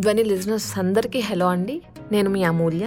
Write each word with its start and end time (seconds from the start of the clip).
ధ్వని 0.00 0.22
లిజనర్స్ 0.24 0.78
అందరికీ 0.78 1.20
హలో 1.20 1.46
అండి. 1.48 1.82
నేను 2.12 2.30
మీ 2.30 2.44
Amulya. 2.44 2.84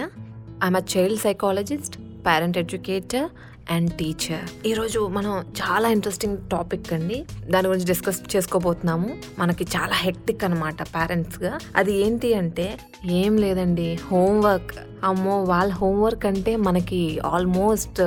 I am 0.64 0.76
a 0.76 0.82
child 0.96 1.20
psychologist 1.20 1.98
parent 1.98 2.58
educator 2.58 3.28
and 3.70 3.92
teacher 3.92 4.66
ఈరోజు 4.66 5.06
మనం 5.06 5.32
చాలా 5.40 5.88
ఇంట్రెస్టింగ్ 5.88 6.38
టాపిక్ 6.52 6.92
అండి. 6.92 7.24
దాని 7.50 7.68
గురించి 7.68 7.86
డిస్కస్ 7.86 8.36
చేసుకోబోతున్నాము. 8.36 9.16
మనకి 9.38 9.64
చాలా 9.64 9.92
హెక్టిక్ 9.94 10.44
అనమాట 10.44 10.82
పేరెంట్స్గా 10.82 11.58
అది 11.76 11.96
ఏంటి 11.96 12.34
అంటే 12.34 12.78
ఏం 13.20 13.36
లేదండి. 13.36 13.98
హోంవర్క్. 14.10 14.74
అమ్మో 15.04 15.44
వాళ్ళ 15.44 15.72
హోంవర్క్ 15.72 16.26
అంటే 16.26 16.56
మనకి 16.56 17.00
ఆల్మోస్ట్ 17.26 17.98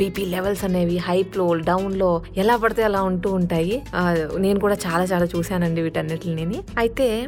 బీపీ 0.00 0.24
లెవెల్స్ 0.24 0.64
అనేవి 0.64 0.96
హైప్లో 1.06 1.54
డౌన్లో 1.54 2.10
ఎలా 2.36 2.56
పడితే 2.56 2.82
అలా 2.82 3.00
ఉంటూ 3.02 3.28
ఉంటాయి. 3.32 3.82
నేను 4.38 4.60
కూడా 4.60 4.76
చాలా 4.86 5.04
చాలా 5.04 5.26
చూశానండి 5.36 5.80
వీటన్నిటిని 5.80 6.60
అయితే 6.78 7.26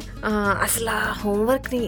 అసలు 0.65 0.89
ఆ 0.89 1.01
హోంవర్క్ని 1.23 1.81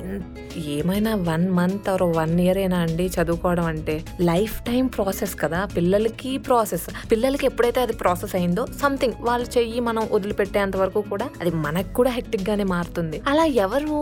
ఏమైనా 0.75 1.15
one 1.15 1.45
month 1.59 1.87
or 1.89 2.03
one 2.03 2.35
year 2.39 2.57
అయినా 2.57 2.77
అండి 2.77 3.05
చదువుకోవడం 3.17 3.65
అంటే? 3.65 3.95
లైఫ్ 4.21 4.57
టైం 4.63 4.87
ప్రాసెస్ 4.87 5.35
కదా 5.43 5.61
పిల్లలకి 5.75 6.37
ప్రాసెస్. 6.37 6.87
పిల్లలకి 7.11 7.45
ఎప్పుడైతే 7.45 7.81
అది 7.81 7.93
ప్రాసెస్ 7.93 8.35
అయిందో 8.35 8.65
సంథింగ్ 8.81 9.13
వాళ్ళు 9.21 9.47
చెయ్యి 9.57 9.79
మనం 9.79 10.03
వదిలిపెట్టేంత 10.11 10.77
వరకు 10.77 11.01
కూడా 11.01 11.29
అది 11.41 11.51
మనకు 11.51 11.93
కూడా 11.93 12.11
హెక్టిక్ 12.11 12.49
గానే 12.49 12.63
మారుతుంది. 12.63 13.21
అలా 13.27 13.45
ఎవరు 13.45 13.95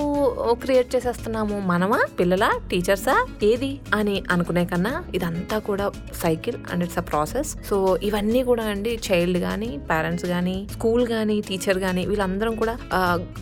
క్రియేట్ 0.54 0.96
చేసేస్తారు? 0.96 1.18
చేస్తున్నాము 1.20 1.56
మనమా 1.60 1.98
పిల్లలా 2.20 2.50
టీచర్సా? 2.72 3.14
ఏది? 3.44 3.70
అని 3.96 4.16
అనుకునే 4.32 4.62
కన్నా 4.66 4.92
ఇదంతా 5.16 5.58
కూడా 5.60 5.86
cycle 6.22 6.58
and 6.72 6.84
it's 6.84 6.98
a 6.98 7.02
process. 7.02 7.50
So 7.70 7.78
ఇవన్నీ 8.04 8.42
కూడా 8.44 8.64
అండి 8.64 8.92
చైల్డ్ 9.08 9.40
కానీ 9.40 9.70
పేరెంట్స్ 9.92 10.26
కానీ 10.26 10.56
స్కూల్ 10.72 11.04
కానీ 11.08 11.36
టీచర్ 11.48 11.80
కానీ 11.80 12.06
వీళ్ళందరం 12.06 12.54
కూడా 12.56 12.76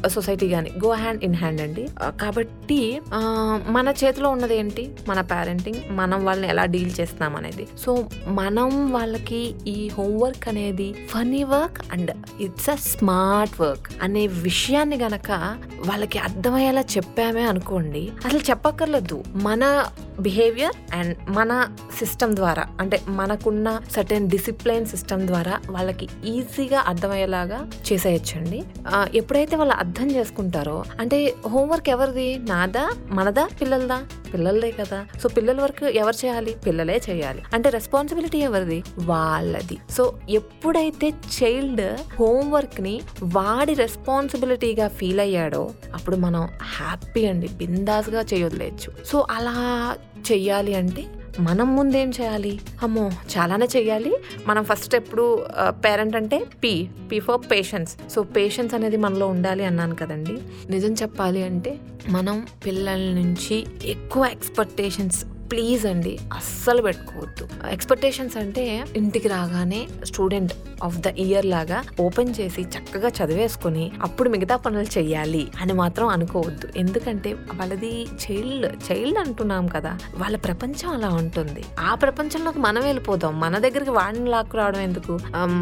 సొసైటీ 0.07 0.47
కానీ 0.49 0.71
గో 0.85 0.91
హ్యాండ్ 0.93 1.23
ఇన్ 1.23 1.35
హ్యాండ్ 1.35 1.61
అండి. 1.61 1.85
కాబట్టి 2.21 2.79
మన 3.75 3.93
చేతిలో 4.03 4.29
ఉన్నది 4.29 4.57
ఏంటి? 4.57 4.85
మన 5.09 5.21
పేరెంటింగ్ 5.33 5.79
మనం 5.91 6.25
వాళ్ళని 6.25 6.49
ఎలా 6.49 6.65
డీల్ 6.65 6.91
చేస్తున్నాం 6.99 7.35
అనేది. 7.35 7.67
సో 7.85 7.91
మనం 8.39 8.91
వాళ్ళకి 8.91 9.41
ఈ 9.67 9.77
హోంవర్క్ 9.97 10.47
అనేది 10.47 10.89
funny 11.13 11.43
work 11.53 11.79
and 11.93 12.11
it's 12.41 12.69
a 12.69 12.77
smart 12.89 13.55
work 13.61 13.87
అనే 14.01 14.25
విషయాన్ని 14.47 14.99
గనక 15.05 15.31
వాళ్ళకి 15.85 16.17
అర్థమయ్యేలా 16.19 16.83
చెప్పామే 16.95 17.43
అనుకోండి. 17.57 18.11
అసలు 18.25 18.39
చెప్పక్కర్లేదు. 18.39 19.23
మన 19.35 19.85
బిహేవియర్ 20.19 20.95
అండ్ 20.95 21.17
మన 21.29 21.67
సిస్టమ్ 21.97 22.33
ద్వారా 22.33 22.65
అంటే 22.79 23.01
మనకున్న 23.07 23.81
సర్టెన్ 23.91 24.29
డిసిప్లైన్ 24.29 24.85
సిస్టమ్ 24.85 25.27
ద్వారా 25.27 25.59
వాళ్ళకి 25.69 26.07
ఈజీగా 26.25 26.79
అర్థమయ్యేలాగా 26.79 27.69
చేసేయచ్చండి. 27.93 28.63
ఎప్పుడైతే 29.13 29.55
వాళ్ళు 29.55 29.73
అర్థం 29.73 30.11
చేసుకుంటారో 30.11 30.83
అంటే 30.99 31.33
హోంవర్క్ 31.47 31.89
ఎవరిది? 31.89 32.37
నాదా? 32.37 32.95
మనదా? 33.07 33.49
పిల్లలదా? 33.61 34.03
పిల్లలదే 34.33 34.71
కదా. 34.71 35.05
సో 35.23 35.29
పిల్లల 35.29 35.61
వర్క్ 35.61 35.83
ఎవరు 35.83 36.25
చేయాలి? 36.25 36.55
పిల్లలే 36.65 37.01
చేయాలి. 37.09 37.41
అంటే 37.53 37.69
రెస్పాన్సిబిలిటీ 37.69 38.37
ఎవరిది? 38.37 38.83
వాళ్ళది. 38.99 39.77
సో 39.89 40.13
ఎప్పుడైతే 40.29 41.09
చైల్డ్ 41.09 41.97
హోంవర్క్ని 42.19 43.01
వాడి 43.23 43.73
రెస్పాన్సిబిలిటీగా 43.73 44.87
ఫీల్ 44.87 45.19
అయ్యాడో 45.19 45.69
అప్పుడు 45.93 46.15
మనం 46.15 46.49
హ్యాపీ 46.61 47.25
అండి. 47.25 47.47
బిందాస్గా 47.47 48.21
చేయొదిలేచ్చు 48.21 48.93
సో 49.05 49.27
అలా 49.31 49.95
చెయ్యాలి 50.31 50.73
అంటే 50.75 51.05
మనం 51.39 51.75
ముందేం 51.75 52.09
చేయాలి? 52.09 52.59
అమ్మో 52.83 53.11
చాలానే 53.33 53.67
చెయ్యాలి. 53.75 54.13
మనం 54.47 54.63
ఫస్ట్ 54.63 54.95
ఎప్పుడు 54.95 55.45
పేరెంట్ 55.69 56.15
అంటే 56.15 56.37
P 56.63 56.87
P 57.11 57.19
for 57.19 57.41
patience 57.51 58.09
so 58.09 58.23
patience 58.23 58.73
అనేది 58.73 58.97
మనలో 58.97 59.27
ఉండాలి 59.27 59.65
అన్నాను 59.65 59.95
కదండి. 59.95 60.37
నిజం 60.69 60.93
చెప్పాలి 60.93 61.43
అంటే 61.43 61.77
మనం 62.09 62.45
పిల్లల 62.65 62.99
నుంచి 63.19 63.65
ఎక్కువ 63.85 64.25
ఎక్స్పెక్టేషన్స్ 64.25 65.25
ప్లీజ్ 65.51 65.83
అండి 65.85 66.13
అస్సలు 66.35 66.81
పెట్టుకోవద్దు. 66.81 67.45
ఎక్స్పెక్టేషన్స్ 67.71 68.35
అంటే 68.37 68.63
ఇంటికి 68.95 69.27
రాగానే 69.27 69.81
స్టూడెంట్ 70.05 70.53
ఆఫ్ 70.83 70.97
ద 71.05 71.07
ఇయర్ 71.25 71.47
లాగా 71.53 71.79
ఓపెన్ 72.05 72.33
చేసి 72.39 72.61
చక్కగా 72.73 73.09
చదివేసుకొని 73.17 73.85
అప్పుడు 74.03 74.27
మిగతా 74.29 74.55
పనులు 74.55 74.89
చేయాలి 74.97 75.43
అని 75.61 75.73
మాత్రం 75.73 76.07
అనుకోవద్దు. 76.15 76.67
ఎందుకంటే 76.77 77.29
వాళ్ళది 77.59 77.93
చైల్డ్ 78.23 78.67
చైల్డ్ 78.87 79.19
అంటున్నాం 79.23 79.67
కదా 79.75 79.93
వాళ్ళ 80.17 80.35
ప్రపంచం 80.47 80.89
అలా 80.97 81.09
ఉంటుంది. 81.21 81.63
ఆ 81.79 81.91
ప్రపంచంలోకి 81.95 82.61
మనం 82.67 82.83
వెళ్ళిపోదాం. 82.83 83.33
మన 83.39 83.57
దగ్గరికి 83.67 83.93
వాడిని 83.99 84.29
లాక్కు 84.29 84.57
రావడం 84.57 84.81
ఎందుకు 84.81 85.13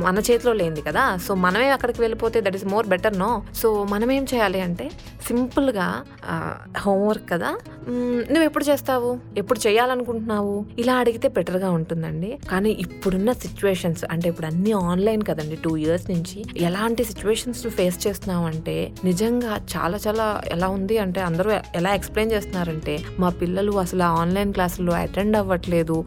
మన 0.05 0.17
చేతిలో 0.29 0.53
లేనిది 0.61 0.83
కదా. 0.89 1.05
సో 1.27 1.31
మనమే 1.45 1.69
అక్కడికి 1.77 2.01
వెళ్ళిపోతే 2.01 2.37
that 2.41 2.59
is 2.61 2.67
more 2.73 2.87
better 2.95 3.17
no 3.23 3.31
so 3.61 3.69
మనం 3.93 4.09
ఏం 4.11 4.25
చేయాలి 4.33 4.61
అంటే 4.67 4.87
సింపుల్గా 5.27 5.87
హోంవర్క్ 6.85 7.27
కదా. 7.33 7.51
నువ్వు 8.29 8.45
ఎప్పుడు 8.49 8.65
చేస్తావు? 8.69 9.09
ఎప్పుడు 9.37 9.59
చేయాలనుకుంటున్నావు? 9.75 10.65
ఇలా 10.79 10.95
అడిగితే 10.95 11.27
బెటర్గా 11.27 11.69
ఉంటుందండి. 11.71 12.31
కానీ 12.51 12.71
ఇప్పుడున్న 12.85 13.31
సిచ్యువేషన్స్ 13.31 14.03
అంటే 14.11 14.29
ఇప్పుడు 14.29 14.47
అన్ని 14.47 14.71
ఆన్లైన్ 14.71 15.23
కదండి 15.29 15.55
టూ 15.63 15.77
ఇయర్స్ 15.77 16.05
నుంచి. 16.11 16.45
ఎలాంటి 16.57 17.03
సిచ్యువేషన్స్ 17.03 17.61
ఫేస్ 17.77 17.97
చేస్తున్నావు 18.07 18.45
అంటే 18.45 18.75
నిజంగా 19.03 19.53
చాలా 19.75 19.97
చాలా 20.07 20.25
ఎలా 20.51 20.67
ఉంది 20.67 20.97
అంటే 20.97 21.21
అందరూ 21.21 21.51
ఎలా 21.75 21.93
ఎక్స్ప్లెయిన్ 21.93 22.31
చేస్తున్నారంటే 22.31 22.93
మా 23.19 23.29
పిల్లలు 23.29 23.71
అసలు 23.71 24.03
ఆన్లైన్ 24.03 24.53
క్లాసులు 24.53 24.91
అటెండ్ 24.91 25.37
అవ్వట్లేదు. 25.37 25.97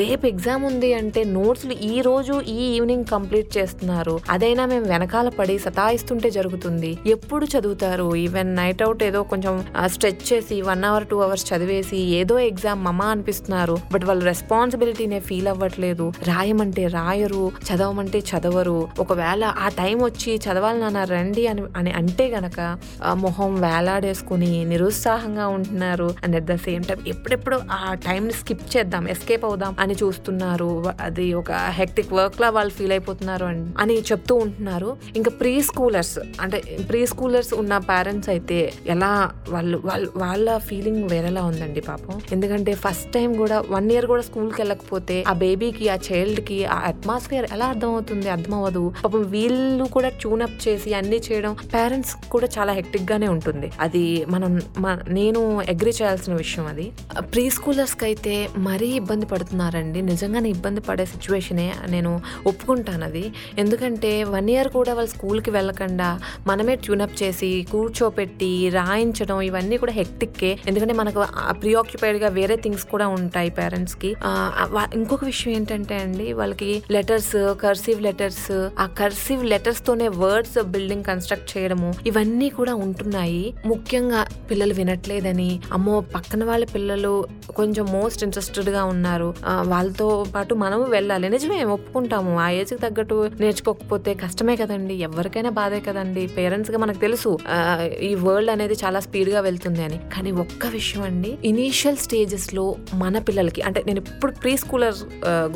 రేపు 0.00 0.26
ఎగ్జామ్ 0.26 0.64
ఉంది 0.64 0.90
అంటే 0.94 1.24
నోట్స్లు 1.24 1.72
ఈ 1.72 2.00
రోజు 2.00 2.34
ఈ 2.40 2.58
ఈవినింగ్ 2.76 3.04
కంప్లీట్ 3.04 3.58
చేస్తున్నారు. 3.58 4.20
అదైనా 4.30 4.66
మేము 4.66 4.86
వెనకాల 4.86 5.28
పడి 5.28 5.58
సతాయిస్తుంటే 5.58 6.30
జరుగుతుంది. 6.30 6.98
ఎప్పుడు 7.06 7.44
చదువుతారు? 7.54 8.08
ఈవెన్ 8.16 8.56
నైట్ 8.56 8.82
అవుట్ 8.82 9.02
ఏదో 9.02 9.22
కొంచెం 9.22 9.64
స్ట్రెచ్ 9.86 10.24
చేసి 10.32 10.62
వన్ 10.62 10.84
అవర్ 10.84 11.06
టూ 11.06 11.16
అవర్స్ 11.18 11.46
చదివేసి 11.52 11.98
ఏదో 12.20 12.38
ఎగ్జామ్ 12.38 12.84
అలా 13.06 13.12
అనిపిస్తున్నారు. 13.12 13.78
బట్ 13.92 14.04
వాళ్ళు 14.04 14.24
రెస్పాన్సిబిలిటీనే 14.24 15.20
ఫీల్ 15.20 15.48
అవ్వట్లేదు. 15.48 16.12
రాయమంటే 16.24 16.86
రాయరు 16.86 17.52
చదవమంటే 17.72 18.18
చదవరు. 18.18 18.88
ఒకవేళ 18.98 19.44
ఆ 19.44 19.68
టైం 19.68 20.04
వచ్చి 20.04 20.36
చదవాలి 20.36 20.80
నాన్న 20.80 21.04
రండి 21.04 21.46
అని 21.46 21.62
అని 21.76 21.90
అంటే 21.90 22.28
గనక 22.28 22.78
మొహం 23.12 23.60
వేలాడేసుకుని 23.60 24.64
నిరుత్సాహంగా 24.64 25.46
ఉంటున్నారు. 25.48 26.14
And 26.24 26.36
at 26.36 26.44
the 26.44 26.54
same 26.54 26.84
time 26.84 26.98
ఎప్పుడెప్పుడు 27.06 27.60
ఆ 27.70 27.94
టైంని 27.94 28.32
స్కిప్ 28.32 28.76
చేద్దాం 28.76 29.08
ఎస్కేప్ 29.08 29.44
అవుదాం 29.44 29.76
అని 29.78 29.94
చూస్తున్నారు. 29.94 30.84
అది 31.00 31.34
ఒక 31.34 31.52
హెక్టిక్ 31.52 32.12
వర్క్ 32.12 32.40
లా 32.40 32.50
వాళ్ళు 32.50 32.72
ఫీల్ 32.72 32.92
అయిపోతున్నారు 32.92 33.44
అని- 33.44 33.68
అని 33.78 33.98
చెప్తూ 33.98 34.34
ఉంటున్నారు. 34.34 34.96
ఇంకా 35.16 35.30
ప్రీ 35.30 35.62
స్కూలర్స్ 35.62 36.18
అంటే 36.40 36.78
ప్రీ 36.88 37.06
స్కూలర్స్ 37.06 37.54
ఉన్న 37.54 37.78
పేరెంట్స్ 37.78 38.30
అయితే 38.30 38.72
ఎలా 38.86 39.30
వాళ్ళు 39.48 39.82
వాళ్ళు 39.84 40.12
వాళ్ళ 40.16 40.58
ఫీలింగ్ 40.58 41.08
వేరేలా 41.08 41.42
ఉందండి 41.42 41.80
పాపం. 41.80 42.20
ఎందుకంటే 42.32 42.74
ఫస్ట్ 42.74 42.95
టైం 43.14 43.34
కూడా 43.34 43.64
వన్ 43.70 43.92
ఇయర్ 43.92 44.06
కూడా 44.06 44.22
స్కూల్కి 44.22 44.62
వెళ్ళకపోతే 44.62 45.24
ఆ 45.28 45.32
బేబీకి 45.32 45.88
ఆ 45.88 45.98
చైల్డ్కి 46.08 46.64
ఆ 46.64 46.78
అట్మాస్ఫియర్ 46.84 47.46
ఎలా 47.52 47.66
అర్థం 47.66 47.90
అవుతుంది 47.90 48.28
అర్థం 48.28 48.54
అవ్వదు 48.54 48.92
పాపం 49.04 49.22
వీళ్ళు 49.22 49.84
కూడా 49.84 50.08
ట్యూనప్ 50.08 50.68
చేసి 50.68 50.94
అన్ని 50.94 51.16
చేయడం 51.16 51.56
పేరెంట్స్ 51.74 52.14
కూడా 52.30 52.48
చాలా 52.58 52.72
హెక్టిక్ 52.72 53.12
గానే 53.12 53.28
ఉంటుంది. 53.28 53.70
అది 53.80 54.04
మనం 54.28 54.60
నేను 55.08 55.58
అగ్రి 55.58 55.90
చేయాల్సిన 55.90 56.34
విషయం 56.34 56.66
అది. 56.66 56.86
ప్రీ 57.20 57.50
స్కూలర్స్కి 57.50 58.04
అయితే 58.04 58.48
మరీ 58.56 58.86
ఇబ్బంది 58.86 59.26
పడుతున్నారండి. 59.26 60.02
నిజంగానే 60.02 60.48
ఇబ్బంది 60.48 60.80
పడే 60.80 61.04
సిచ్యువేషనే 61.04 61.72
నేను 61.88 62.20
ఒప్పుకుంటాను 62.46 63.04
అది. 63.04 63.24
ఎందుకంటే 63.58 64.24
వన్ 64.24 64.50
ఇయర్ 64.50 64.68
కూడా 64.68 64.94
వాళ్ళు 64.94 65.10
స్కూల్కి 65.10 65.50
వెళ్ళకుండా 65.50 66.20
మనమే 66.46 66.76
ట్యూనప్ 66.76 67.22
చేసి 67.22 67.66
కూర్చోపెట్టి 67.72 68.68
రాయించడం 68.68 69.40
ఇవన్నీ 69.40 69.76
కూడా 69.76 69.92
హెక్టిక్కే. 69.92 70.58
ఎందుకంటే 70.66 70.94
మనకు 70.94 71.24
ప్రీ 71.50 71.74
ఆక్యుపైడ్గా 71.74 72.28
వేరే 72.28 72.56
థింగ్స్ 72.56 72.85
కూడా 72.94 73.06
ఉంటాయి 73.18 73.50
పేరెంట్స్కి 73.50 74.10
ఇంకొక 74.94 75.24
విషయం 75.24 75.52
ఏంటంటే 75.54 75.94
అండి 76.04 76.32
వాళ్ళకి 76.32 76.70
లెటర్స్ 76.90 77.36
కర్సివ్ 77.62 78.00
లెటర్స్ 78.06 78.50
ఆ 78.80 78.86
కర్సివ్ 79.00 79.44
లెటర్స్ 79.44 79.82
తోనే 79.86 80.08
వర్డ్స్ 80.22 80.56
బిల్డింగ్ 80.74 81.04
కన్స్ట్రక్ట్ 81.04 81.50
చేయడము 81.54 81.90
ఇవన్నీ 82.06 82.48
కూడా 82.58 82.74
ఉంటున్నాయి. 82.86 83.44
ముఖ్యంగా 83.66 84.20
పిల్లలు 84.50 84.74
వినట్లేదని 84.74 85.50
అమ్మో 85.72 85.96
పక్కన 86.14 86.44
వాళ్ళ 86.44 86.64
పిల్లలు 86.74 87.12
కొంచెం 87.56 87.84
మోస్ట్ 87.92 88.22
ఇంట్రెస్టెడ్గా 88.24 88.84
ఉన్నారు 88.92 89.28
వాళ్ళతో 89.72 90.08
పాటు 90.34 90.54
మనము 90.64 90.84
వెళ్ళాలి. 90.96 91.28
నిజమే 91.28 91.58
ఒప్పుకుంటాము. 91.76 92.32
ఆ 92.44 92.46
ఏజ్కి 92.60 92.80
తగ్గట్టు 92.80 93.16
నేర్చుకోకపోతే 93.40 94.14
కష్టమే 94.24 94.56
కదండి. 94.56 94.94
ఎవరికైనా 95.08 95.50
బాధే 95.60 95.80
కదండి. 95.88 96.22
పేరెంట్స్గా 96.38 96.78
మనకు 96.84 97.00
తెలుసు 97.06 97.30
ఈ 98.08 98.12
వరల్డ్ 98.26 98.50
అనేది 98.50 98.76
చాలా 98.84 99.00
స్పీడ్గా 99.06 99.40
వెళ్తుంది 99.48 99.82
అని. 99.86 99.98
కానీ 100.14 100.30
ఒక్క 100.44 100.66
విషయం 100.76 101.02
అండి 101.02 101.32
ఇనీషియల్ 101.50 101.98
స్టేజెస్లో 102.06 102.64
మన 102.94 103.18
పిల్లలకి 103.28 103.62
అంటే 103.62 103.80
నేను 103.86 104.00
ఇప్పుడు 104.00 104.32
ప్రీ 104.32 104.52
స్కూలర్ 104.56 104.98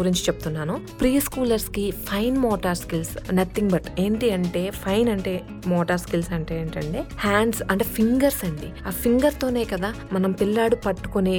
గురించి 0.00 0.22
చెప్తున్నాను. 0.22 0.74
ప్రీ 1.00 1.12
స్కూలర్స్కి 1.20 1.84
fine 2.08 2.36
motor 2.36 2.76
skills 2.76 3.34
nothing 3.34 3.70
but 3.70 3.88
ఏంటి 3.98 4.30
అంటే 4.30 4.62
ఫైన్ 4.84 5.08
అంటే 5.08 5.34
మోటార్ 5.66 6.00
స్కిల్స్ 6.00 6.30
అంటే 6.32 6.60
ఏంటంటే 6.60 7.00
హ్యాండ్స్ 7.18 7.62
అంటే 7.70 7.84
ఫింగర్స్ 7.96 8.44
అండి. 8.44 8.68
ఆ 8.86 8.90
ఫింగర్ 9.02 9.34
తోనే 9.42 9.64
కదా 9.64 9.90
మనం 10.12 10.32
పిల్లాడు 10.32 10.76
పట్టుకునే 10.76 11.36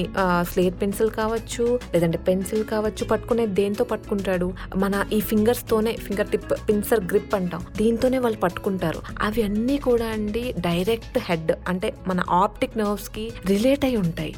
స్లేట్ 0.51 0.75
పెన్సిల్ 0.81 1.11
కావచ్చు 1.11 1.65
లేదంటే 1.93 2.17
పెన్సిల్ 2.17 2.63
కావచ్చు 2.65 3.03
పట్టుకునే 3.05 3.45
దేంతో 3.59 3.83
పట్టుకుంటాడు? 3.83 4.47
మన 4.75 5.05
ఈ 5.13 5.19
ఫింగర్స్తోనే 5.19 5.93
ఫింగర్ 6.05 6.27
టిప్ 6.27 6.51
పిన్సర్ 6.69 7.01
గ్రిప్ 7.05 7.35
అంటాం. 7.35 7.63
దీంతోనే 7.77 8.17
వాళ్ళు 8.17 8.39
పట్టుకుంటారు. 8.39 8.99
అవి 9.21 9.41
అన్నీ 9.43 9.77
కూడా 9.77 10.05
అండి 10.05 10.43
డైరెక్ట్ 10.59 11.17
హెడ్ 11.29 11.51
అంటే 11.67 11.87
మన 12.07 12.19
ఆప్టిక్ 12.41 12.77
నర్వ్స్కి 12.77 13.25
రిలేట్ 13.45 13.85
అయి 13.85 13.97
ఉంటాయి. 13.97 14.33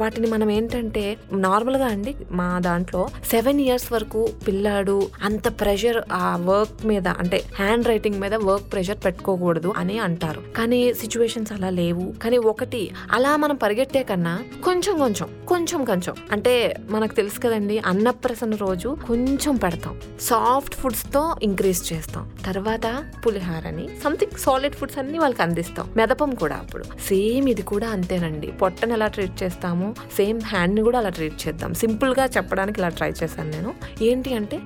వాటిని 0.00 0.26
మనం 0.26 0.48
ఏం 0.50 0.63
ఏంటంటే 0.64 1.16
నార్మల్గా 1.32 1.86
అండి 1.86 2.14
మా 2.30 2.58
దాంట్లో 2.58 3.08
సెవెన్ 3.30 3.60
ఇయర్స్ 3.60 3.92
వరకు 3.92 4.28
పిల్లాడు 4.48 5.08
అంత 5.22 5.60
ప్రెషర్ 5.60 6.02
ఆ 6.12 6.36
వర్క్ 6.36 6.86
మీద 6.86 7.08
అంటే 7.08 7.42
హ్యాండ్ 7.54 7.86
రైటింగ్ 7.86 8.20
మీద 8.20 8.34
వర్క్ 8.34 8.72
ప్రెషర్ 8.72 8.96
పెట్టుకోకూడదు 9.04 9.72
అని 9.76 9.98
అంటారు. 9.98 10.42
కానీ 10.56 10.94
సిచ్యువేషన్స్ 10.94 11.52
అలా 11.52 11.70
లేవు. 11.70 12.12
కానీ 12.22 12.36
ఒకటి 12.36 12.90
అలా 13.12 13.36
మనం 13.36 13.56
పరిగెట్టే 13.56 14.02
కన్నా 14.02 14.42
కొంచెం 14.64 14.98
కొంచెం 14.98 15.28
కొంచెం 15.48 15.84
కొంచెం 15.84 16.14
అంటే 16.32 16.76
మనకు 16.90 17.14
తెలుసు 17.14 17.40
కదండి 17.40 17.78
అన్నప్రసన్న 17.78 18.54
రోజు 18.54 18.96
కొంచెం 19.06 19.56
పెడతాం. 19.56 20.00
సాఫ్ట్ 20.20 20.74
ఫుడ్స్తో 20.74 21.36
ఇంక్రీజ్ 21.42 21.92
చేస్తాం. 21.92 22.30
తర్వాత 22.46 23.04
పులిహారని 23.26 23.88
సంథింగ్ 24.04 24.38
సాలిడ్ 24.38 24.74
ఫుడ్స్ 24.74 24.98
అన్ని 24.98 25.18
వాళ్ళకి 25.18 25.42
అందిస్తాం. 25.42 25.90
మెదపం 25.96 26.34
కూడా 26.34 26.56
అప్పుడు. 26.56 26.84
సేమ్ 26.84 27.48
ఇది 27.48 27.62
కూడా 27.62 27.88
అంతేనండి. 27.88 28.46
పొట్టను 28.46 28.92
ఎలా 28.92 29.06
ట్రీట్ 29.06 29.42
చేస్తాము 29.42 29.94
సేమ్ 30.16 30.40
హ్యాండ్ని 30.54 30.82
కూడా 30.82 30.98
అలా 30.98 31.08
ట్రీట్ 31.08 31.38
చేద్దాం. 31.46 31.74
సింపుల్గా 31.74 32.24
చెప్పడానికి 32.36 32.80
ఇలా 32.80 32.88
ట్రై 32.98 33.10
చేశాను 33.22 33.50
నేను. 33.50 33.74
ఏంటి 34.02 34.34
అంటే 34.34 34.60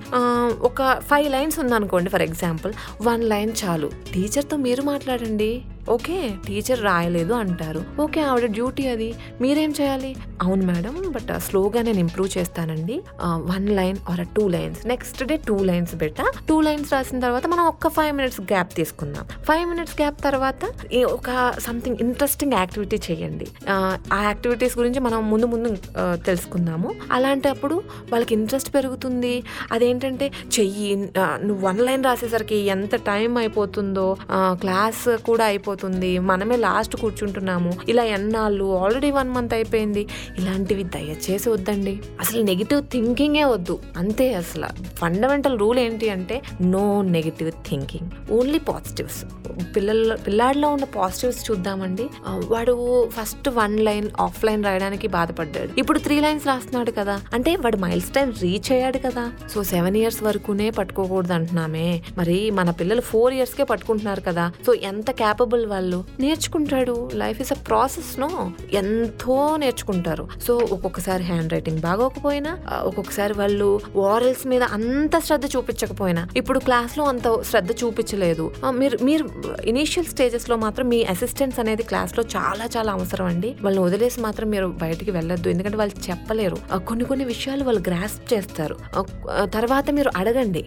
ఒక 0.69 1.00
ఫైవ్ 1.00 1.31
లైన్స్ 1.32 1.58
ఉందనుకోండి 1.61 2.11
ఫర్ 2.11 2.23
ఎగ్జాంపుల్. 2.23 2.73
వన్ 3.02 3.25
లైన్ 3.25 3.52
చాలు. 3.64 3.90
టీచర్తో 4.14 4.56
మీరు 4.56 4.82
మాట్లాడండి. 4.82 5.50
ఓకే 5.88 6.35
టీచర్ 6.46 6.82
రాయలేదు 6.82 7.32
అంటారు. 7.32 7.85
ఓకే 8.00 8.20
ఆవిడ 8.20 8.50
డ్యూటీ 8.50 8.87
అది. 8.87 9.14
మీరేం 9.40 9.75
చేయాలి? 9.81 10.17
అవును 10.43 10.67
మేడం 10.67 11.05
బట్ 11.11 11.40
స్లోగా 11.40 11.82
నేను 11.82 11.99
ఇంప్రూవ్ 11.99 12.38
చేస్తానండి. 12.38 13.02
One 13.25 13.69
line 13.69 13.96
or 14.11 14.26
two 14.37 14.49
lines. 14.49 14.87
Next 14.87 15.25
day 15.25 15.37
two 15.37 15.56
lines 15.58 15.94
better 15.94 16.17
two 16.49 16.61
lines 16.61 16.93
రాసిన 16.93 17.20
తర్వాత 17.20 17.46
మనం 17.46 17.64
ఒక్క 17.67 17.88
ఫైవ్ 17.88 18.17
మినిట్స్ 18.17 18.40
గ్యాప్ 18.40 18.75
తీసుకుందాం. 18.75 19.25
ఫైవ్ 19.25 19.69
మినిట్స్ 19.69 20.00
గ్యాప్ 20.00 20.25
తర్వాత 20.25 20.64
ఒక 21.06 21.55
సంథింగ్ 21.58 21.96
ఇంట్రెస్టింగ్ 22.00 22.52
యాక్టివిటీ 22.52 23.00
చేయండి. 23.11 23.46
ఆ, 23.70 23.99
యాక్టివిటీస్ 24.23 24.79
గురించి 24.79 25.00
మనం 25.00 25.31
ముందు 25.31 25.46
ముందు 25.46 25.76
తెలుసుకుందాము. 26.25 26.94
అలాంటప్పుడు 27.12 27.82
వాళ్ళకి 28.12 28.35
ఇంట్రెస్ట్ 28.35 28.75
పెరుగుతుంది. 28.75 29.43
అదేంటంటే 29.73 30.32
చెయ్యి 30.61 30.96
నువ్వు 31.19 31.67
వన్ 31.67 31.81
లైన్ 31.81 32.05
రాసేసరికి 32.05 32.56
ఎంత 32.56 32.94
టైం 32.94 33.37
అయిపోతుందో 33.37 34.17
క్లాస్ 34.32 35.17
కూడా 35.17 35.44
అయిపోతుంది 35.44 35.77
మనమే 36.19 36.56
లాస్ట్ 36.56 36.96
కూర్చుంటున్నాము. 36.96 37.72
ఇలా 37.88 38.02
ఎన్నాళ్ళు? 38.02 38.78
ఆల్రెడీ 38.78 39.10
వన్ 39.10 39.30
మంత్ 39.30 39.54
అయిపోయింది. 39.54 40.06
ఇలాంటివి 40.38 40.84
దయచేసి 40.84 41.50
వద్దండి. 41.50 42.00
అసలు 42.20 42.42
నెగిటివ్ 42.42 42.82
థింకింగే 42.82 43.44
వద్దు. 43.44 43.78
అంతే 43.96 44.34
అసలు. 44.34 44.66
ఫండమెంటల్ 44.96 45.58
రూల్ 45.58 45.78
ఏంటి 45.78 46.08
అంటే 46.08 46.42
no 46.60 47.02
negative 47.02 47.52
thinking 47.69 48.32
only 48.32 48.58
positives 48.58 49.25
పిల్లల 49.76 50.14
పిల్లాడిలో 50.14 50.69
ఉన్న 50.69 50.84
పాజిటివ్స్ 50.84 51.50
చూద్దామండి. 51.50 52.06
వాడు 52.26 53.08
first 53.08 53.48
one 53.48 53.80
line 53.80 54.08
half 54.20 54.44
line 54.44 54.64
రాయడానికి 54.64 55.08
బాధపడ్డాడు. 55.08 55.70
ఇప్పుడు 55.78 55.98
త్రీ 55.98 56.20
లైన్స్ 56.20 56.46
రాస్తున్నాడు 56.46 56.90
కదా. 56.90 57.20
అంటే 57.32 57.56
వాడు 57.56 57.76
మైల్ 57.76 58.00
స్టైన్ 58.00 58.32
రీచ్ 58.42 58.72
అయ్యాడు 58.72 58.98
కదా. 58.98 59.32
సో 59.54 59.62
సెవెన్ 59.62 59.96
ఇయర్స్ 59.96 60.22
వరకునే 60.22 60.70
పట్టుకోకూడదు 60.70 61.32
అంటున్నామే 61.32 62.02
మరి 62.19 62.50
మన 62.50 62.70
పిల్లలు 62.70 63.00
ఫోర్ 63.00 63.34
ఇయర్స్కే 63.34 63.62
పట్టుకుంటున్నారు 63.62 64.20
కదా. 64.20 64.52
సో 64.66 64.75
ఎంత 64.75 65.10
క్యాపబుల్ 65.10 65.66
వాళ్ళు 65.73 65.99
నేర్చుకుంటాడు. 66.20 66.97
Life 67.23 67.41
is 67.44 67.53
a 67.53 67.59
process 67.69 68.12
no 68.20 68.31
ఎంతో 68.81 69.37
నేర్చుకుంటారు. 69.62 70.25
సో 70.47 70.55
ఒక్కొక్కసారి 70.76 71.25
హ్యాండ్ 71.31 71.53
రైటింగ్ 71.53 71.81
బాగోకపోయినా 71.81 72.53
ఒక్కొక్కసారి 72.91 73.35
వాళ్ళు 73.41 73.69
వారల్స్ 73.97 74.44
మీద 74.53 74.65
అంత 74.79 75.15
శ్రద్ధ 75.26 75.47
చూపించకపోయినా 75.56 76.23
ఇప్పుడు 76.37 76.59
క్లాస్లో 76.59 77.05
అంత 77.12 77.26
శ్రద్ధ 77.50 77.70
చూపించలేదు. 77.85 78.44
మీరు 78.81 78.99
మీరు 79.09 79.25
ఇనీషియల్ 79.73 80.09
స్టేజెస్లో 80.09 80.56
మాత్రం 80.65 80.87
మీ 80.88 81.00
అసిస్టెన్స్ 81.15 81.59
అనేది 81.61 81.82
క్లాస్లో 81.82 82.25
చాలా 82.37 82.67
చాలా 82.76 82.91
అవసరం 82.99 83.26
అండి. 83.26 83.50
వాళ్ళని 83.62 83.85
వదిలేసి 83.85 84.21
మాత్రం 84.21 84.47
మీరు 84.55 84.67
బయటికి 84.82 85.11
వెళ్ళొద్దు. 85.11 85.49
ఎందుకంటే 85.55 85.76
వాళ్ళు 85.76 85.97
చెప్పలేరు. 86.11 86.59
కొన్ని 86.88 87.05
కొన్ని 87.05 87.25
విషయాలు 87.25 87.64
వాళ్ళు 87.64 87.82
గ్రాస్ప్ 87.88 88.26
చేస్తారు. 88.35 88.76
తర్వాత 89.56 89.91
మీరు 89.99 90.11
అడగండి. 90.17 90.62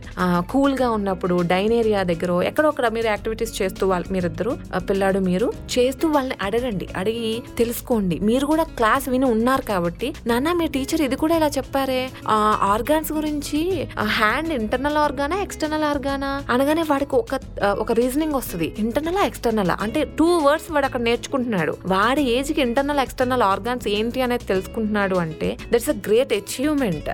కూల్గా 0.51 0.87
ఉన్నప్పుడు 0.97 1.35
డైన్ 1.53 1.73
ఏరియా 1.73 2.01
దగ్గర 2.11 2.31
ఎక్కడొక్కడ 2.49 2.87
మీరు 2.95 3.07
యాక్టివిటీస్ 3.07 3.53
చేస్తూ 3.61 3.83
వాళ్ళు 3.87 4.07
మీరిద్దరు 4.13 4.51
పిల్లాడు 4.91 5.19
మీరు 5.29 5.49
చేస్తూ 5.73 6.05
వాళ్ళని 6.15 6.37
అడగండి. 6.41 6.87
అడిగి 6.97 7.33
తెలుసుకోండి. 7.57 8.19
మీరు 8.29 8.45
కూడా 8.51 8.63
క్లాస్ 8.79 9.09
విని 9.09 9.27
ఉన్నారు 9.35 9.63
కాబట్టి 9.71 10.07
నాన్న 10.27 10.53
మీ 10.59 10.67
టీచర్ 10.75 11.01
ఇది 11.01 11.15
కూడా 11.15 11.35
ఇలా 11.39 11.49
చెప్పారే? 11.57 12.01
ఆర్గాన్స్ 12.73 13.11
గురించి 13.11 13.61
హ్యాండ్ 14.17 14.51
ఇంటర్నల్ 14.53 14.97
ఆర్గానా 14.97 15.37
ఎక్స్టర్నల్ 15.41 15.83
ఆర్గానా? 15.83 16.31
అనగానే 16.49 16.83
వాడికి 16.89 17.15
ఒక 17.15 17.39
ఒక 17.83 17.91
రీజనింగ్ 17.91 18.33
వస్తుంది. 18.33 18.67
Internal 18.79 19.19
external? 19.25 19.71
అంటే 19.81 20.03
టూ 20.19 20.27
వర్డ్స్ 20.37 20.71
వాడు 20.71 20.85
అక్కడ 20.85 21.01
నేర్చుకుంటున్నాడు. 21.01 21.73
వాడి 21.85 22.23
ఏజ్కి 22.35 22.61
ఇంటర్నల్ 22.61 22.99
ఎక్స్టర్నల్ 22.99 23.43
ఆర్గాన్స్ 23.43 23.87
ఏంటి 23.87 24.21
అనేది 24.21 24.45
తెలుసుకుంటున్నాడు 24.45 25.15
అంటే 25.15 25.49
దట్స్ 25.73 25.89
అ 25.89 25.95
గ్రేట్ 26.07 26.33
అచీవ్మెంట్. 26.33 27.09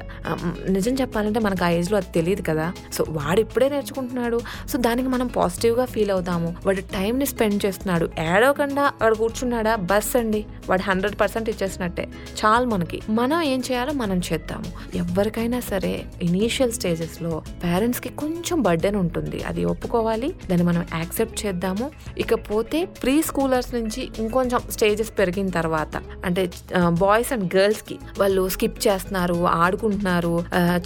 నిజం 0.72 0.94
చెప్పాలంటే 1.02 1.40
మనకు 1.40 1.64
ఆ 1.64 1.70
ఏజ్లో 1.80 1.98
అది 1.98 2.12
తెలియదు 2.16 2.44
కదా. 2.50 2.68
సో 2.94 3.06
వాడు 3.10 3.40
ఇప్పుడే 3.40 3.70
నేర్చుకుంటున్నాడు. 3.70 4.40
సో 4.70 4.78
దానికి 4.88 5.08
మనం 5.08 5.28
పాజిటివ్గా 5.28 5.86
ఫీల్ 5.86 6.12
అవుతాము. 6.12 6.50
వాడు 6.66 6.82
టైం 6.82 7.14
ని 7.20 7.26
స్పెండ్ 7.26 7.57
చేస్తున్నాడు. 7.66 8.10
ఏడవకుండా 8.20 8.84
అక్కడ 8.84 9.14
కూర్చున్నాడా? 9.14 9.76
బస్ 9.76 10.16
అండి. 10.16 10.46
వాడు 10.70 10.82
హండ్రెడ్ 10.82 11.16
పర్సెంట్ 11.22 11.50
ఇచ్చేసినట్టే. 11.50 12.08
చాలు 12.40 12.66
మనకి. 12.66 13.02
మనం 13.10 13.42
ఏం 13.42 13.60
చేయాలో 13.72 13.94
మనం 13.94 14.22
చేద్దాము. 14.30 14.98
ఎవరికైనా 14.98 15.60
సరే 15.60 16.06
ఇనీషియల్ 16.22 16.72
స్టేజెస్లో 16.72 17.42
పేరెంట్స్కి 17.64 18.10
కొంచెం 18.10 18.62
బర్డెన్ 18.62 18.96
ఉంటుంది. 18.96 19.44
అది 19.44 19.66
ఒప్పుకోవాలి. 19.66 20.30
దాన్ని 20.50 20.68
మనం 20.68 20.86
యాక్సెప్ట్ 20.96 21.46
చేద్దాము. 21.46 21.92
ఇకపోతే 22.18 22.86
ప్రీ 22.86 23.22
స్కూలర్స్ 23.22 23.74
నుంచి 23.74 24.10
ఇంకొంచెం 24.20 24.62
స్టేజెస్ 24.72 25.12
పెరిగిన 25.20 25.50
తర్వాత 25.50 25.96
అంటే 26.26 26.50
బాయ్స్ 26.90 27.34
అండ్ 27.34 27.56
గర్ల్స్కి 27.56 27.96
వాళ్ళు 28.20 28.50
స్కిప్ 28.50 28.88
చేస్తున్నారు 28.88 29.48
ఆడుకుంటున్నారు 29.48 30.34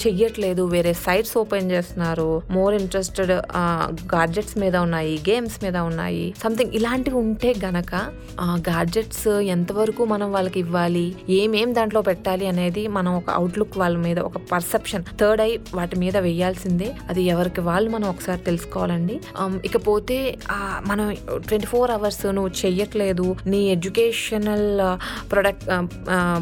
చెయ్యట్లేదు 0.08 0.64
వేరే 0.66 0.94
సైట్స్ 0.94 1.38
ఓపెన్ 1.38 1.72
చేస్తున్నారు 1.72 2.42
మోర్ 2.52 2.76
ఇంట్రెస్టెడ్ 2.76 3.32
గాడ్జెట్స్ 4.16 4.58
మీద 4.58 4.76
ఉన్నాయి 4.76 5.20
గేమ్స్ 5.30 5.64
మీద 5.64 5.78
ఉన్నాయి 5.78 6.34
సంథింగ్ 6.44 6.61
ఇలాంటివి 6.74 7.16
ఉంటే 7.16 7.56
గనక 7.66 7.96
గాడ్జెట్స్ 8.42 9.28
ఎంతవరకు 9.28 10.06
మనం 10.06 10.32
వాళ్ళకి 10.32 10.60
ఇవ్వాలి 10.60 11.16
ఏమేం 11.30 11.76
దాంట్లో 11.76 12.02
పెట్టాలి 12.02 12.48
అనేది 12.48 12.88
మనం 12.88 13.16
ఒక 13.16 13.30
అవుట్లుక్ 13.30 13.78
వాళ్ళ 13.78 13.98
మీద 13.98 14.20
ఒక 14.20 14.38
పర్సెప్షన్ 14.38 15.04
థర్డ్ 15.20 15.42
ఐ 15.42 15.58
వాటి 15.74 15.96
మీద 15.96 16.18
వేయాల్సిందే. 16.18 16.92
అది 17.10 17.24
ఎవరికి 17.24 17.62
వాళ్ళు 17.62 17.90
మనం 17.90 18.10
ఒకసారి 18.10 18.42
తెలుసుకోవాలండి. 18.42 19.20
Um, 19.42 19.66
ఇకపోతే 19.66 20.38
మనం 20.88 21.16
ట్వంటీ 21.48 21.68
ఫోర్ 21.68 21.92
అవర్స్ 21.92 22.26
నువ్వు 22.26 22.52
చెయ్యట్లేదు 22.66 23.36
నీ 23.48 23.70
ఎడ్యుకేషనల్ 23.70 24.68
ప్రొడక్ట్ 25.32 25.66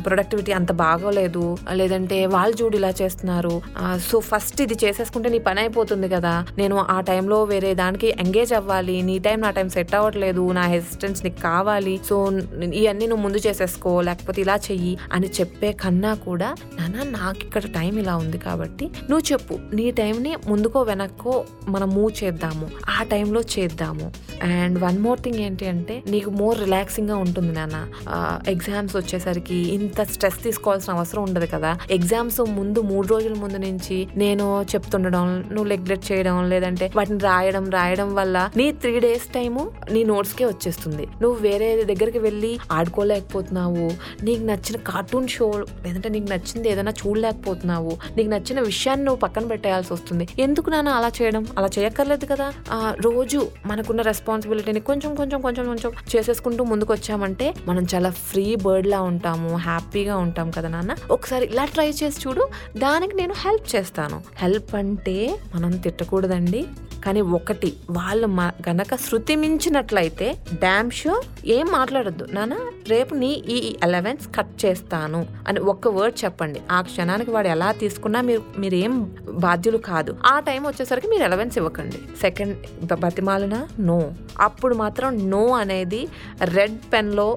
ప్రొడక్టివిటీ 0.06 0.52
అంత 0.52 0.72
బాగోలేదు 0.72 1.58
లేదంటే 1.74 2.26
వాళ్ళు 2.26 2.64
చూడు 2.64 2.78
ఇలా 2.78 2.94
చేస్తున్నారు 3.02 3.62
సో 4.10 4.20
ఫస్ట్ 4.20 4.62
ఇది 4.62 4.78
చేసేసుకుంటే 4.84 5.30
నీ 5.30 5.40
పని 5.40 5.60
అయిపోతుంది 5.60 6.10
కదా. 6.10 6.46
నేను 6.58 6.76
ఆ 6.78 7.00
టైంలో 7.02 7.44
వేరే 7.44 7.74
దానికి 7.74 8.16
ఎంగేజ్ 8.20 8.54
అవ్వాలి 8.54 9.02
నీ 9.02 9.20
టైం 9.20 9.42
నా 9.42 9.52
టైం 9.52 9.70
సెట్ 9.70 9.96
అవ్వట్లేదు 10.10 10.44
నా 10.58 10.64
హెసిస్టెన్స్ 10.74 11.20
నీకు 11.24 11.40
కావాలి 11.42 11.94
సో 12.10 12.16
ఇవన్నీ 12.80 13.06
నువ్వు 13.10 13.24
ముందు 13.26 13.40
చేసేసుకో 13.46 13.92
లేకపోతే 14.08 14.40
ఇలా 14.46 14.56
చెయ్యి 14.68 14.94
అని 15.14 15.28
చెప్పే 15.38 15.70
కన్నా 15.84 16.12
కూడా 16.28 16.50
నాన్న 16.78 17.04
నాకు 17.18 17.40
ఇక్కడ 17.46 17.64
టైం 17.78 17.94
ఇలా 18.04 18.14
ఉంది 18.24 18.38
కాబట్టి 18.48 18.86
నువ్వు 19.10 19.24
చెప్పు 19.32 19.56
నీ 19.80 19.86
టైంని 20.00 20.32
ముందుకో 20.48 20.80
వెనక్కో 20.82 21.34
మనం 21.76 21.90
మూవ్ 21.98 22.12
చేద్దాము 22.24 22.66
ఆ 22.96 23.04
టైంలో 23.12 23.42
చేద్దాము. 23.54 24.06
అండ్ 24.50 24.78
వన్ 24.84 24.98
మోర్ 25.06 25.20
థింగ్ 25.20 25.40
ఏంటి 25.46 25.66
అంటే 25.68 25.96
నీకు 26.08 26.30
మోర్ 26.40 26.58
రిలాక్సింగ్గా 26.60 27.18
ఉంటుంది 27.26 27.52
నాన్న. 27.58 27.78
ఎగ్జామ్స్ 28.54 28.96
వచ్చేసరికి 29.00 29.58
ఇంత 29.78 30.02
స్ట్రెస్ 30.14 30.40
తీసుకోవాల్సిన 30.44 30.94
అవసరం 30.98 31.22
ఉండదు 31.28 31.48
కదా. 31.54 31.72
ఎగ్జామ్స్ 31.98 32.40
ముందు 32.60 32.80
మూడు 32.92 33.08
రోజుల 33.08 33.36
ముందు 33.44 33.60
నుంచి 33.68 33.98
నేను 34.18 34.46
చెప్తుండడం 34.74 35.26
నువ్వు 35.54 35.70
నెగ్లెక్ట్ 35.74 36.08
చేయడం 36.12 36.38
లేదంటే 36.54 36.86
వాటిని 36.98 37.20
రాయడం 37.30 37.66
రాయడం 37.78 38.10
వల్ల 38.20 38.38
నీ 38.60 38.68
త్రీ 38.82 38.94
డేస్ 39.00 39.28
టైము 39.38 39.64
నీ 39.92 39.99
నీ 40.00 40.06
నోట్స్కే 40.06 40.46
వచ్చేస్తుంది. 40.46 41.08
నువ్వు 41.22 41.40
వేరే 41.40 41.84
దగ్గరికి 41.84 42.20
వెళ్ళి 42.20 42.60
ఆడుకోలేకపోతున్నావు. 42.72 43.92
నీకు 44.24 44.44
నచ్చిన 44.44 44.78
కార్టూన్ 44.78 45.28
షో 45.28 45.52
లేదంటే 45.86 46.10
నీకు 46.10 46.32
నచ్చింది 46.32 46.70
ఏదైనా 46.70 46.92
చూడలేకపోతున్నావు. 46.92 47.98
నీకు 48.18 48.30
నచ్చిన 48.30 48.60
విషయాన్ని 48.60 49.06
నువ్వు 49.06 49.20
పక్కన 49.20 49.46
పెట్టేయాల్సి 49.46 49.94
వస్తుంది. 49.94 50.28
ఎందుకు 50.40 50.70
నాన్న 50.70 50.90
అలా 50.90 51.12
చేయడం? 51.22 51.48
అలా 51.58 51.70
చేయక్కర్లేదు 51.80 52.26
కదా. 52.26 52.54
ఆ, 52.72 52.96
రోజు 53.02 53.52
మనకున్న 53.66 54.02
రెస్పాన్సిబిలిటీని 54.02 54.80
కొంచెం 54.80 55.16
కొంచెం 55.16 55.42
కొంచెం 55.42 55.66
కొంచెం 55.66 55.92
చేసేసుకుంటూ 56.16 56.64
ముందుకు 56.64 56.94
వచ్చామంటే 56.94 57.54
మనం 57.68 57.88
చాలా 57.96 58.10
ఫ్రీ 58.10 58.56
బర్డ్లా 58.56 59.02
ఉంటాము. 59.02 59.56
హ్యాపీగా 59.56 60.18
ఉంటాం 60.18 60.52
కదా 60.52 60.70
నాన్న. 60.70 60.96
ఒకసారి 61.12 61.46
ఇలా 61.46 61.66
ట్రై 61.66 61.90
చేసి 61.90 62.28
చూడు. 62.28 62.48
దానికి 62.78 63.16
నేను 63.16 63.34
హెల్ప్ 63.34 63.76
చేస్తాను. 63.76 64.22
హెల్ప్ 64.38 64.76
అంటే 64.76 65.40
మనం 65.56 65.72
తిట్టకూడదండి. 65.72 66.66
కానీ 67.06 67.22
ఒకటి 67.38 67.70
వాళ్ళు 67.90 68.28
మా 68.38 68.46
గనక 68.68 68.96
శృతి 68.96 69.36
మించినట్లయితే 69.36 70.28
డ్యామ్ 70.54 70.92
షో 70.92 71.14
ఏం 71.46 71.66
మాట్లాడద్దు. 71.72 72.26
నాన్న 72.32 72.56
రేపు 72.90 73.14
నీ 73.14 73.32
ఈ 73.56 73.58
అలవెన్స్ 73.84 74.26
కట్ 74.36 74.54
చేస్తాను 74.66 75.22
అని 75.48 75.60
ఒక్క 75.74 75.88
వర్డ్ 75.98 76.18
చెప్పండి. 76.24 76.62
ఆ 76.72 76.80
క్షణానికి 76.82 77.32
వాడు 77.32 77.48
ఎలా 77.48 77.70
తీసుకున్నా 77.84 78.22
మీరు 78.22 78.44
మీరేం 78.58 78.94
బాధ్యులు 79.48 79.82
కాదు. 79.92 80.12
ఆ 80.26 80.36
టైం 80.40 80.62
వచ్చేసరికి 80.68 81.08
మీరు 81.08 81.24
అలవెన్స్ 81.24 81.58
ఇవ్వకండి. 81.58 82.00
సెకండ్ 82.22 82.56
బతిమాలిన 83.06 83.56
నో 83.90 84.00
అప్పుడు 84.40 84.76
మాత్రం 84.76 85.30
నో 85.30 85.44
అనేది 85.62 86.02
రెడ్ 86.56 86.78
పెన్లో 86.94 87.30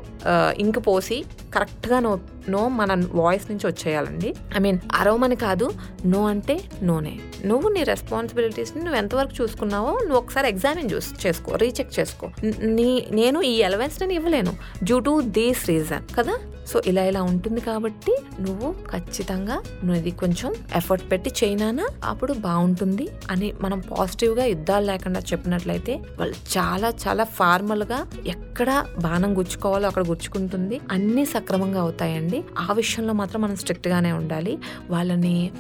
ఇంక్ 0.64 0.80
పోసి 0.86 1.18
కరెక్ట్గా 1.54 1.98
నో 2.00 2.12
నో 2.48 2.68
మన 2.68 3.04
వాయిస్ 3.12 3.50
నుంచి 3.50 3.66
వచ్చేయాలండి. 3.66 4.34
ఐ 4.56 4.58
మీన్ 4.58 4.78
అరవమని 4.94 5.36
కాదు 5.36 5.70
నో 6.06 6.26
అంటే 6.26 6.60
నోనే. 6.82 7.20
నువ్వు 7.44 7.68
నీ 7.68 7.82
రెస్పాన్సిబిలిటీస్ని 7.82 8.84
నువ్వు 8.84 8.98
ఎంతవరకు 8.98 9.42
చూసుకున్నావో 9.42 9.92
నువ్వు 9.92 10.16
ఒకసారి 10.16 10.48
ఎగ్జామిన్ 10.48 10.90
చూస్ 10.92 11.26
చేసుకో 11.26 11.56
రీచెక్ 11.56 12.00
చేసుకో. 12.00 12.30
నీ 12.62 13.06
నేను 13.10 13.42
ఈ 13.42 13.54
ఎలవెన్స్ 13.54 14.00
నేను 14.00 14.12
ఇవ్వలేను 14.12 14.56
డ్యూ 14.82 14.98
టు 14.98 15.20
దీస్ 15.20 15.68
రీజన్ 15.68 16.14
కదా? 16.18 16.34
సో 16.66 16.82
ఇలా 16.86 17.04
ఇలా 17.04 17.22
ఉంటుంది 17.22 17.60
కాబట్టి 17.60 18.12
నువ్వు 18.40 18.74
ఖచ్చితంగా 18.92 19.54
నువ్వు 19.54 19.94
ఇది 19.94 20.10
కొంచెం 20.10 20.54
ఎఫర్ట్ 20.74 21.12
పెట్టి 21.12 21.30
చేయనానా 21.30 21.86
అప్పుడు 22.04 22.32
బాగుంటుంది 22.32 23.08
అని 23.30 23.52
మనం 23.60 23.78
పాజిటివ్గా 23.80 24.44
యుద్ధాలు 24.44 24.84
లేకుండా 24.84 25.20
చెప్పినట్లయితే 25.20 26.02
వాళ్ళు 26.18 26.36
చాలా 26.58 26.92
చాలా 27.08 27.24
ఫార్మల్గా 27.24 28.06
ఎక్కడ 28.26 28.84
బాణం 28.98 29.38
గుచ్చుకోవాలో 29.38 29.88
అక్కడ 29.88 30.02
గుచ్చుకుంటుంది. 30.06 30.80
అన్నీ 30.90 31.24
సక్రమంగా 31.24 31.80
అవుతాయండి. 31.80 32.31
ఆ 32.58 32.72
విషయంలో 32.72 33.12
మాత్రం 33.12 33.40
మనం 33.40 33.56
స్ట్రిక్ట్ 33.56 33.88
గానే 33.88 34.12
ఉండాలి. 34.12 34.58
వాళ్ళని 34.90 35.50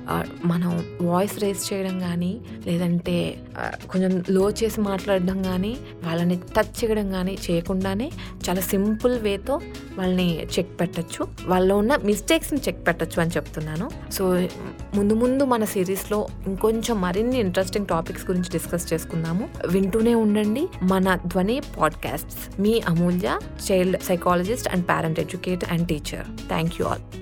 మనం 0.44 0.84
వాయిస్ 1.02 1.38
రేస్ 1.38 1.72
చేయడం 1.72 2.00
కానీ 2.00 2.40
లేదంటే 2.66 3.42
కొంచెం 3.90 4.24
లో 4.30 4.50
చేసి 4.50 4.80
మాట్లాడడం 4.80 5.42
కానీ 5.42 5.76
వాళ్ళని 6.02 6.36
టచ్ 6.36 6.84
చేయడం 6.84 7.12
కానీ 7.12 7.38
చేయకుండానే 7.50 8.10
చాలా 8.48 8.60
సింపుల్ 8.60 9.18
వేతో 9.18 9.60
వాళ్ళని 9.98 10.42
చెక్ 10.44 10.80
పెట్టచ్చు. 10.80 11.28
వాళ్ళలో 11.46 11.76
ఉన్న 11.76 11.96
మిస్టేక్స్ని 12.04 12.60
చెక్ 12.68 12.86
పెట్టచ్చు 12.86 13.20
అని 13.20 13.30
చెప్తున్నాను. 13.30 13.90
సో 14.12 14.48
ముందు 14.94 15.14
ముందు 15.14 15.44
మన 15.44 15.64
సిరీస్లో 15.64 16.26
ఇంకొంచెం 16.46 17.00
మరిన్ని 17.00 17.40
ఇంట్రెస్టింగ్ 17.40 17.86
టాపిక్స్ 17.86 18.26
గురించి 18.26 18.50
డిస్కస్ 18.52 18.92
చేసుకుందాము. 18.92 19.48
వింటూనే 19.68 20.14
ఉండండి. 20.14 20.68
మన 20.82 21.18
Dhwani 21.26 21.60
podcasts. 21.80 22.60
Me 22.60 22.82
Amulya 22.88 23.38
child 23.72 24.02
psychologist 24.02 24.68
and 24.68 24.84
parent 24.84 25.20
educator 25.20 25.72
and 25.72 25.88
teacher. 25.88 26.48
Thank 26.48 26.61
Thank 26.62 26.78
you 26.78 26.86
all. 26.86 27.21